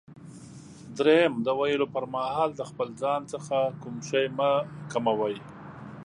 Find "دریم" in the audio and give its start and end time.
0.97-1.33